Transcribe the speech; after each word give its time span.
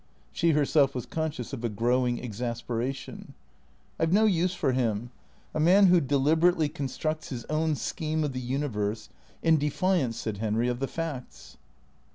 She 0.31 0.53
herself 0.53 0.95
was 0.95 1.05
conscious 1.05 1.53
of 1.53 1.63
a 1.63 1.69
growing 1.69 2.17
exasperation." 2.23 3.35
I 3.99 4.05
've 4.07 4.11
no 4.11 4.25
use 4.25 4.55
for 4.55 4.71
him. 4.71 5.11
A 5.53 5.59
man 5.59 5.85
who 5.85 6.01
deliberately 6.01 6.69
constructs 6.69 7.29
his 7.29 7.45
own 7.51 7.75
scheme 7.75 8.23
of 8.23 8.33
the 8.33 8.41
universe, 8.41 9.09
in 9.43 9.57
defiance," 9.59 10.17
said 10.17 10.37
Henry," 10.37 10.67
of 10.69 10.79
the 10.79 10.87
facts." 10.87 11.57